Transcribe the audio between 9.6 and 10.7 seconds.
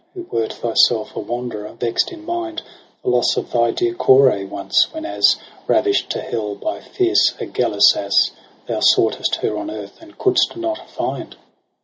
earth and coudst